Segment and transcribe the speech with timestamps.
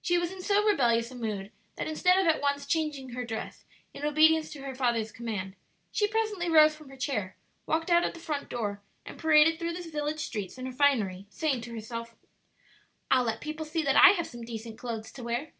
[0.00, 3.66] She was in so rebellious a mood that instead of at once changing her dress
[3.92, 5.54] in obedience to her father's command,
[5.92, 7.36] she presently rose from her chair,
[7.66, 11.26] walked out at the front door and paraded through the village streets in her finery,
[11.28, 12.16] saying to herself,
[13.10, 15.52] "I'll let people see that I have some decent clothes to wear."